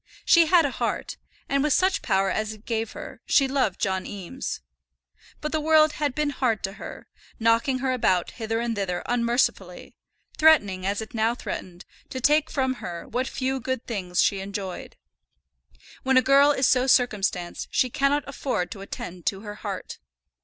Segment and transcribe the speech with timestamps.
[0.25, 1.17] She had a heart,
[1.47, 4.59] and with such power as it gave her, she loved John Eames.
[5.41, 7.05] But the world had been hard to her;
[7.39, 9.95] knocking her about hither and thither unmercifully;
[10.39, 14.95] threatening, as it now threatened, to take from her what few good things she enjoyed.
[16.01, 19.99] When a girl is so circumstanced she cannot afford to attend to her heart.